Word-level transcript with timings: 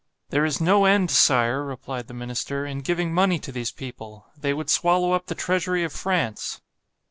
—There 0.31 0.45
is 0.45 0.59
no 0.59 0.85
end, 0.85 1.11
Sire, 1.11 1.63
replied 1.63 2.07
the 2.07 2.15
minister, 2.15 2.65
in 2.65 2.79
giving 2.79 3.13
money 3.13 3.37
to 3.37 3.51
these 3.51 3.71
people—they 3.71 4.51
would 4.51 4.71
swallow 4.71 5.11
up 5.11 5.27
the 5.27 5.35
treasury 5.35 5.83
of 5.83 5.93
_France. 5.93 6.59